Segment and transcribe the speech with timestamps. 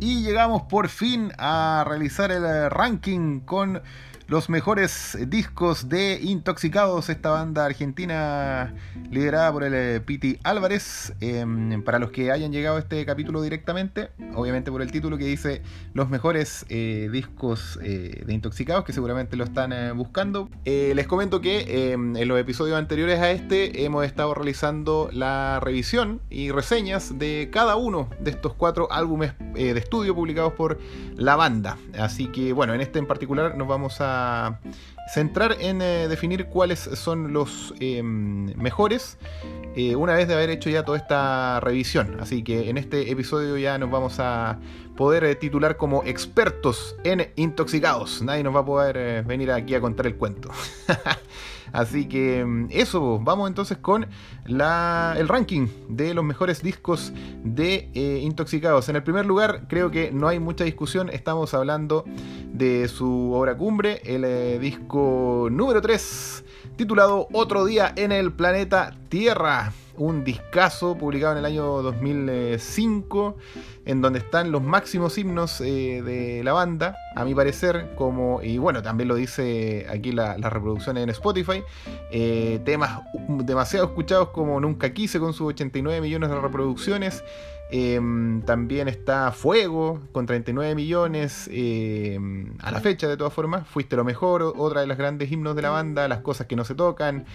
[0.00, 3.82] Y llegamos por fin a realizar el ranking con
[4.30, 8.72] los mejores discos de Intoxicados, esta banda argentina
[9.10, 11.12] liderada por el eh, Piti Álvarez.
[11.20, 15.24] Em, para los que hayan llegado a este capítulo directamente, obviamente por el título que
[15.24, 15.62] dice
[15.94, 20.48] los mejores eh, discos eh, de Intoxicados, que seguramente lo están buscando.
[20.64, 26.20] les comento que em, en los episodios anteriores a este hemos estado realizando la revisión
[26.30, 30.78] y reseñas de cada uno de estos cuatro álbumes de estudio publicados por
[31.16, 31.76] la banda.
[31.98, 34.19] Así que bueno, en este en particular nos vamos a
[35.10, 39.18] centrar en eh, definir cuáles son los em, mejores
[39.74, 42.18] eh, una vez de haber hecho ya toda esta revisión.
[42.20, 44.58] Así que en este episodio ya nos vamos a
[44.96, 48.22] poder eh, titular como expertos en intoxicados.
[48.22, 50.50] Nadie nos va a poder venir aquí a contar el cuento.
[51.72, 54.06] Así que mm, eso, vamos entonces con
[54.46, 57.12] el ranking de los mejores discos
[57.44, 57.90] de
[58.22, 58.88] Intoxicados.
[58.88, 62.04] En el primer lugar, creo que no hay mucha discusión, estamos hablando
[62.52, 66.44] de su obra cumbre, el eh, disco número 3,
[66.76, 69.72] titulado Otro día en el planeta Tierra.
[69.96, 73.36] Un discazo publicado en el año 2005,
[73.84, 78.56] en donde están los máximos himnos eh, de la banda, a mi parecer, como, y
[78.56, 81.62] bueno, también lo dice aquí la, las reproducciones en Spotify,
[82.10, 87.22] eh, temas demasiado escuchados como Nunca Quise con sus 89 millones de reproducciones,
[87.72, 93.66] Em, también está Fuego con 39 millones em, a la fecha de todas formas.
[93.68, 96.64] Fuiste lo mejor, otra de las grandes himnos de la banda, Las cosas que no
[96.64, 97.26] se tocan.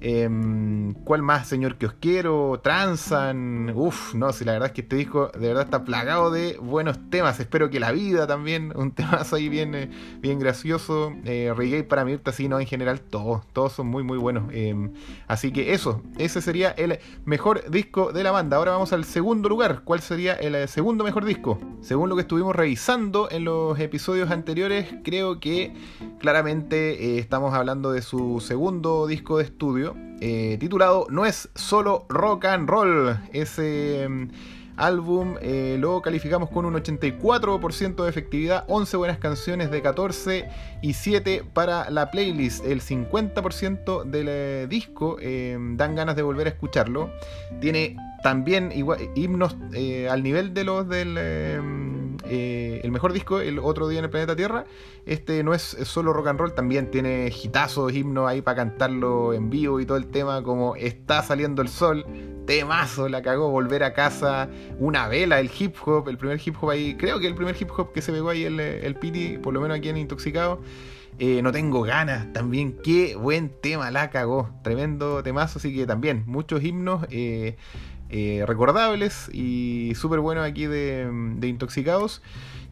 [0.00, 2.60] Em, ¿Cuál más, señor que os quiero?
[2.62, 3.72] Transan.
[3.74, 6.98] Uf, no, si la verdad es que este disco de verdad está plagado de buenos
[7.08, 7.40] temas.
[7.40, 11.14] Espero que la vida también, un temazo ahí bien, eh, bien gracioso.
[11.24, 12.60] Eh, reggae para mí, así, ¿no?
[12.60, 14.52] En general, todos, todos son muy, muy buenos.
[15.28, 18.58] así que eso, ese sería el mejor disco de la banda.
[18.58, 21.58] Ahora vamos al segundo lugar cuál sería el eh, segundo mejor disco.
[21.80, 25.74] Según lo que estuvimos revisando en los episodios anteriores, creo que
[26.18, 32.06] claramente eh, estamos hablando de su segundo disco de estudio, eh, titulado No es solo
[32.08, 33.18] rock and roll.
[33.32, 34.28] Ese mm,
[34.76, 35.34] álbum
[35.78, 40.48] lo calificamos con un 84% de efectividad, 11 buenas canciones de 14
[40.82, 42.64] y 7 para la playlist.
[42.64, 47.10] El 50% del disco dan ganas de volver a escucharlo.
[47.60, 48.72] Tiene también
[49.14, 51.60] himnos eh, al nivel de los del eh,
[52.24, 54.64] eh, el mejor disco, el otro día en el planeta Tierra.
[55.06, 59.50] Este no es, solo rock and roll, también tiene hitazos, himnos ahí para cantarlo en
[59.50, 62.04] vivo y todo el tema, como Está saliendo el sol,
[62.46, 64.48] temazo, la cagó, volver a casa,
[64.78, 67.70] una vela, el hip hop, el primer hip hop ahí, creo que el primer hip
[67.76, 70.60] hop que se pegó ahí el, el Piti, por lo menos aquí en Intoxicado.
[71.18, 76.62] no tengo ganas, también qué buen tema, la cagó, tremendo temazo, así que también muchos
[76.62, 77.06] himnos.
[77.10, 77.56] Eh,
[78.10, 81.08] recordables y súper buenos aquí de,
[81.42, 82.22] Intoxicados.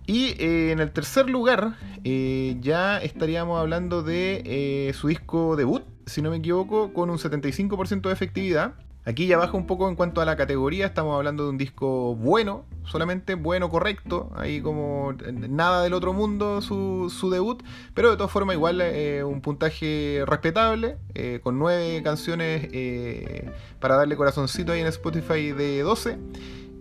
[0.07, 6.23] Y eh, en el tercer lugar eh, ya estaríamos hablando de su disco debut, si
[6.23, 8.75] no me equivoco, con un 75% de efectividad.
[9.07, 12.17] Aquí ya baja un poco en cuanto a la categoría, estamos hablando de un disco
[12.17, 17.63] bueno, solamente bueno, correcto, ahí como nada del otro mundo su, debut,
[17.95, 23.95] pero de todas formas igual eh, un puntaje respetable, eh, con nueve canciones eh, para
[23.95, 26.19] darle corazoncito ahí en Spotify de 12.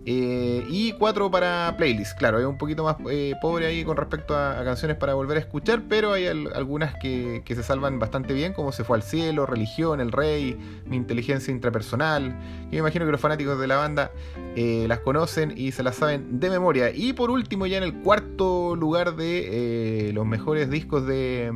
[0.08, 2.16] Eh, y cuatro para playlist.
[2.16, 5.40] Claro, es un poquito más eh, pobre ahí con respecto a, canciones para volver a
[5.40, 10.00] escuchar, pero hay algunas que, se salvan bastante bien, como Se fue al cielo, Religión,
[10.00, 10.56] El Rey,
[10.86, 12.36] Mi inteligencia intrapersonal.
[12.66, 14.12] Yo me imagino que los fanáticos de la banda
[14.54, 16.90] eh, las conocen y se las saben de memoria.
[16.94, 21.52] Y por último, ya en el cuarto lugar de los mejores discos de...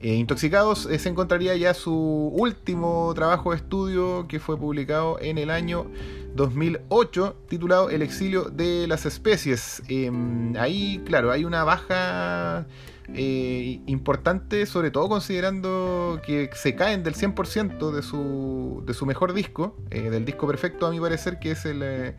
[0.00, 5.50] Mm, Intoxicados se encontraría ya su último trabajo de estudio que fue publicado en el
[5.50, 5.86] año
[6.34, 9.82] 2008 titulado El exilio de las especies.
[9.88, 12.66] Em, ahí, claro, hay una baja
[13.14, 19.32] eh, importante, sobre todo considerando que se caen del 100% de su, de su mejor
[19.32, 21.82] disco, eh, del disco perfecto a mi parecer, que es el...
[21.82, 22.16] Eh,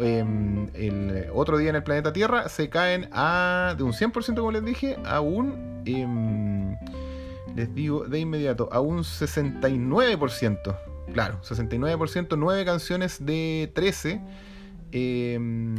[0.00, 4.50] em, el otro día en el planeta Tierra se caen a de un 100% como
[4.50, 6.76] les dije a un em,
[7.54, 10.76] les digo de inmediato a un 69%
[11.12, 14.20] Claro, 69%, 9 canciones de 13
[14.92, 15.74] em,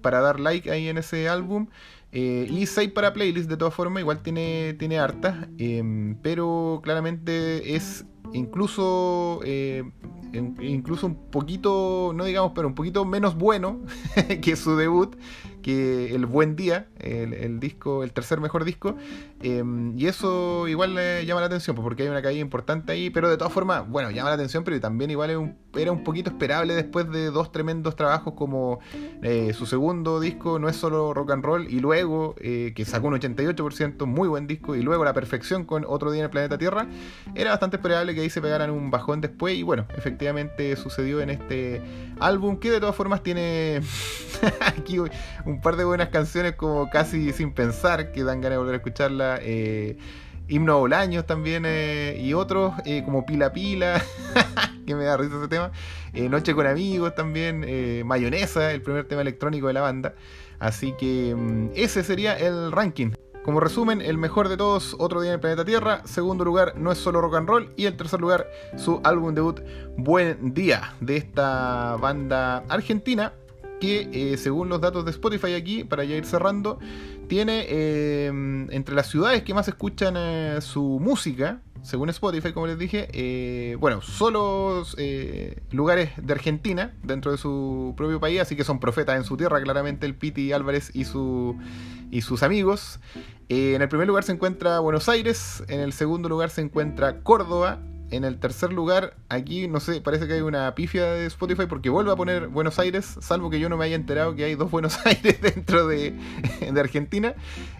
[0.00, 1.66] para dar like ahí en ese álbum.
[2.12, 5.48] Eh, y 6 para playlist, de todas formas, igual tiene, tiene hartas.
[5.58, 9.84] Em, pero claramente es incluso, eh,
[10.32, 13.80] incluso un poquito, no digamos, pero un poquito menos bueno
[14.42, 15.16] que su debut,
[15.62, 18.96] que El Buen Día, el, disco, el tercer mejor disco.
[19.42, 23.10] Em, y eso igual le llama la atención, pues, porque hay una caída importante ahí,
[23.10, 26.74] pero de todas formas, bueno, llama la atención, pero también igual era un poquito esperable
[26.74, 28.80] después de dos tremendos trabajos como
[29.22, 33.08] eh, su segundo disco, No es solo rock and roll, y luego, eh, que sacó
[33.08, 36.58] un 88%, muy buen disco, y luego La Perfección con Otro Día en el Planeta
[36.58, 36.88] Tierra,
[37.34, 41.30] era bastante esperable que ahí se pegaran un bajón después, y bueno, efectivamente sucedió en
[41.30, 41.80] este
[42.18, 43.80] álbum, que de todas formas tiene
[44.60, 48.74] aquí un par de buenas canciones como casi sin pensar, que dan ganas de volver
[48.74, 49.38] a escucharla.
[49.40, 49.96] Eh,
[50.48, 54.02] Himno Bolaños también eh, y otros eh, como Pila Pila,
[54.86, 55.70] que me da risa ese tema.
[56.14, 60.14] Noche con Amigos también, Mayonesa, el primer tema electrónico de la banda.
[60.58, 63.12] Así que mm, ese sería el ranking.
[63.44, 66.02] Como resumen, el mejor de todos, Otro Día en el Planeta Tierra.
[66.04, 67.72] Segundo lugar, No es solo rock and roll.
[67.76, 68.46] Y el tercer lugar,
[68.76, 69.60] su álbum debut,
[69.96, 73.32] Buen Día, de esta banda argentina
[73.80, 76.78] que eh, según los datos de Spotify aquí, para ya ir cerrando,
[77.28, 78.26] tiene eh,
[78.70, 84.02] entre las ciudades que más escuchan eh, su música, según Spotify, como les dije, bueno,
[84.02, 84.82] solo
[85.70, 89.62] lugares de Argentina dentro de su propio país, así que son profetas en su tierra,
[89.62, 91.56] claramente el Piti Álvarez y, su,
[92.10, 93.00] y sus amigos.
[93.48, 97.80] en el primer lugar se encuentra Buenos Aires, en el segundo lugar se encuentra Córdoba,
[98.10, 101.90] en el tercer lugar, aquí no sé, parece que hay una pifia de Spotify porque
[101.90, 104.70] vuelve a poner Buenos Aires, salvo que yo no me haya enterado que hay dos
[104.70, 106.14] Buenos Aires dentro de,
[106.78, 107.34] Argentina.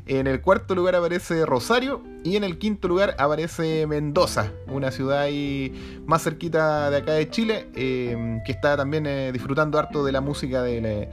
[0.07, 5.21] En el cuarto lugar aparece Rosario y en el quinto lugar aparece Mendoza, una ciudad
[5.21, 10.13] ahí más cerquita de acá de Chile, eh, que está también eh, disfrutando harto de
[10.13, 11.09] la música de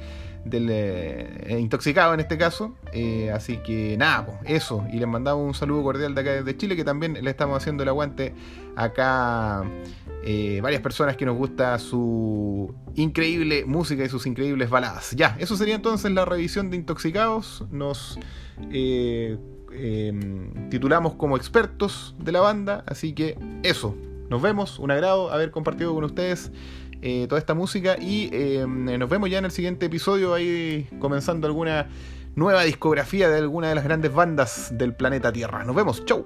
[0.45, 2.75] del eh, intoxicado en este caso.
[2.93, 4.85] Eh, así que nada, pues, eso.
[4.93, 7.83] Y les mandamos un saludo cordial de acá desde Chile, que también le estamos haciendo
[7.83, 8.33] el aguante
[8.75, 9.63] acá.
[10.27, 15.11] Eh, varias personas que nos gusta su increíble música y sus increíbles baladas.
[15.11, 17.63] Ya, eso sería entonces la revisión de Intoxicados.
[17.69, 18.17] Nos
[18.71, 23.95] em, titulamos como expertos de la banda, así que eso.
[24.29, 26.51] Nos vemos, un agrado haber compartido con ustedes
[27.01, 31.47] eh, toda esta música y eh, nos vemos ya en el siguiente episodio ahí comenzando
[31.47, 31.89] alguna
[32.35, 35.63] nueva discografía de alguna de las grandes bandas del planeta Tierra.
[35.63, 36.25] Nos vemos, chau.